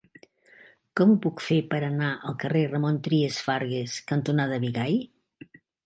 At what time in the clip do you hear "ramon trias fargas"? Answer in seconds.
2.73-4.03